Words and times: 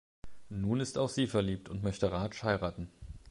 Nun 0.49 0.79
ist 0.79 0.97
auch 0.97 1.09
sie 1.09 1.27
verliebt 1.27 1.69
und 1.69 1.83
möchte 1.83 2.11
Raj 2.11 2.33
heiraten. 2.41 2.89